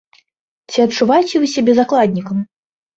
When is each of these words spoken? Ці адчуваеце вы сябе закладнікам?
Ці 0.71 0.79
адчуваеце 0.87 1.35
вы 1.45 1.53
сябе 1.55 1.79
закладнікам? 1.85 2.45